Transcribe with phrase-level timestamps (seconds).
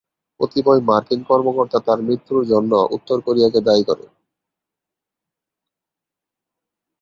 [0.39, 4.09] কতিপয় মার্কিন কর্মকর্তা তার মৃত্যুর জন্য উত্তর কোরিয়াকে দায়ী করেন।